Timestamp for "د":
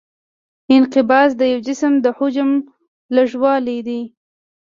1.37-1.41, 2.03-2.05